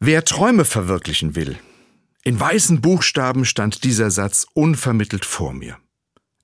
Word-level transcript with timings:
Wer 0.00 0.24
Träume 0.24 0.64
verwirklichen 0.64 1.34
will, 1.34 1.58
in 2.22 2.38
weißen 2.38 2.80
Buchstaben 2.80 3.44
stand 3.44 3.82
dieser 3.82 4.12
Satz 4.12 4.46
unvermittelt 4.54 5.24
vor 5.24 5.52
mir. 5.52 5.76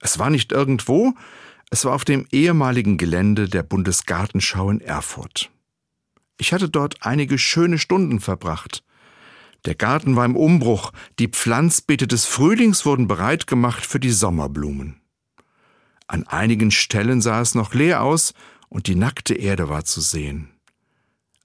Es 0.00 0.18
war 0.18 0.28
nicht 0.28 0.50
irgendwo, 0.50 1.14
es 1.70 1.84
war 1.84 1.94
auf 1.94 2.04
dem 2.04 2.26
ehemaligen 2.32 2.98
Gelände 2.98 3.48
der 3.48 3.62
Bundesgartenschau 3.62 4.70
in 4.70 4.80
Erfurt. 4.80 5.52
Ich 6.36 6.52
hatte 6.52 6.68
dort 6.68 7.06
einige 7.06 7.38
schöne 7.38 7.78
Stunden 7.78 8.18
verbracht. 8.18 8.82
Der 9.66 9.76
Garten 9.76 10.16
war 10.16 10.24
im 10.24 10.34
Umbruch, 10.34 10.90
die 11.20 11.28
Pflanzbeete 11.28 12.08
des 12.08 12.26
Frühlings 12.26 12.84
wurden 12.84 13.06
bereit 13.06 13.46
gemacht 13.46 13.86
für 13.86 14.00
die 14.00 14.10
Sommerblumen. 14.10 15.00
An 16.08 16.26
einigen 16.26 16.72
Stellen 16.72 17.20
sah 17.20 17.40
es 17.40 17.54
noch 17.54 17.72
leer 17.72 18.02
aus 18.02 18.34
und 18.68 18.88
die 18.88 18.96
nackte 18.96 19.34
Erde 19.34 19.68
war 19.68 19.84
zu 19.84 20.00
sehen. 20.00 20.53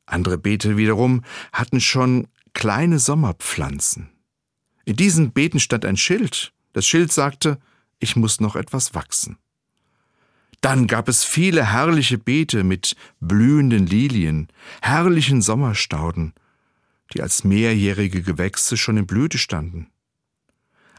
Andere 0.09 0.37
Beete 0.37 0.77
wiederum 0.77 1.23
hatten 1.53 1.81
schon 1.81 2.27
kleine 2.53 2.99
Sommerpflanzen. 2.99 4.09
In 4.85 4.95
diesen 4.95 5.31
Beeten 5.31 5.59
stand 5.59 5.85
ein 5.85 5.97
Schild. 5.97 6.51
Das 6.73 6.85
Schild 6.85 7.11
sagte, 7.11 7.59
ich 7.99 8.15
muss 8.15 8.39
noch 8.39 8.55
etwas 8.55 8.95
wachsen. 8.95 9.37
Dann 10.61 10.87
gab 10.87 11.07
es 11.07 11.23
viele 11.23 11.71
herrliche 11.71 12.17
Beete 12.17 12.63
mit 12.63 12.95
blühenden 13.19 13.85
Lilien, 13.85 14.47
herrlichen 14.81 15.41
Sommerstauden, 15.41 16.33
die 17.13 17.21
als 17.21 17.43
mehrjährige 17.43 18.21
Gewächse 18.21 18.77
schon 18.77 18.97
in 18.97 19.07
Blüte 19.07 19.37
standen. 19.37 19.87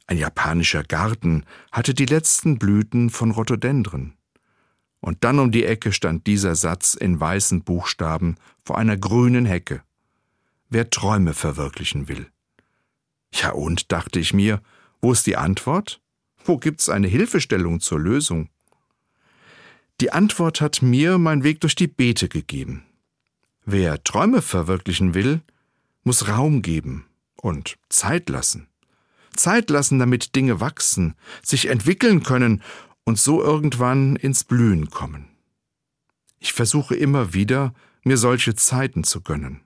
Ein 0.06 0.16
japanischer 0.18 0.82
Garten 0.82 1.45
hatte 1.70 1.95
die 1.95 2.06
letzten 2.06 2.59
Blüten 2.59 3.10
von 3.10 3.30
Rhododendren. 3.30 4.15
Und 5.00 5.24
dann 5.24 5.38
um 5.38 5.50
die 5.50 5.64
Ecke 5.64 5.92
stand 5.92 6.27
dieser 6.27 6.54
Satz 6.54 6.95
in 6.95 7.18
weißen 7.18 7.62
Buchstaben 7.62 8.36
vor 8.64 8.78
einer 8.78 8.96
grünen 8.96 9.46
Hecke. 9.46 9.82
Wer 10.68 10.90
Träume 10.90 11.34
verwirklichen 11.34 12.09
will. 12.09 12.26
Ja 13.32 13.52
und, 13.52 13.92
dachte 13.92 14.20
ich 14.20 14.34
mir, 14.34 14.60
wo 15.01 15.12
ist 15.12 15.26
die 15.26 15.37
Antwort? 15.37 16.01
Wo 16.45 16.59
gibt's 16.59 16.88
eine 16.88 17.09
Hilfestellung 17.09 17.80
zur 17.80 17.98
Lösung? 17.98 18.48
Die 20.01 20.12
Antwort 20.12 20.60
hat 20.60 20.82
mir 20.82 21.18
mein 21.18 21.45
Weg 21.45 21.60
durch 21.60 21.74
die 21.74 21.87
Beete 21.87 22.28
gegeben. 22.28 22.84
Wer 23.65 24.02
Träume 24.02 24.43
verwirklichen 24.43 25.15
will, 25.15 25.43
muss 26.04 26.28
Raum 26.28 26.62
geben 26.62 27.06
und 27.37 27.76
Zeit 27.88 28.28
lassen. 28.28 28.68
Zeit 29.37 29.71
lassen, 29.71 29.98
damit 29.98 30.34
Dinge 30.34 30.60
wachsen, 30.60 31.15
sich 31.43 31.66
entwickeln 31.66 32.23
können 32.23 32.62
und 33.04 33.18
so 33.18 33.43
irgendwann 33.43 34.16
ins 34.16 34.45
Blühen 34.45 34.90
kommen. 34.90 35.29
Ich 36.38 36.52
versuche 36.52 36.95
immer 36.95 37.34
wieder, 37.34 37.74
mir 38.02 38.16
solche 38.16 38.54
Zeiten 38.54 39.04
zu 39.04 39.20
gönnen. 39.20 39.60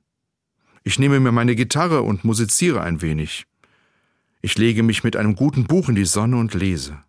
Ich 0.82 0.98
nehme 0.98 1.20
mir 1.20 1.32
meine 1.32 1.54
Gitarre 1.54 2.02
und 2.02 2.24
musiziere 2.24 2.82
ein 2.82 3.00
wenig. 3.00 3.46
Ich 4.42 4.58
lege 4.58 4.82
mich 4.82 5.04
mit 5.04 5.16
einem 5.16 5.36
guten 5.36 5.64
Buch 5.64 5.88
in 5.88 5.94
die 5.94 6.04
Sonne 6.04 6.36
und 6.36 6.52
lese. 6.52 7.02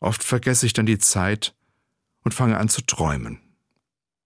Oft 0.00 0.22
vergesse 0.22 0.66
ich 0.66 0.72
dann 0.72 0.86
die 0.86 0.98
Zeit 0.98 1.54
und 2.22 2.34
fange 2.34 2.58
an 2.58 2.68
zu 2.68 2.82
träumen. 2.82 3.40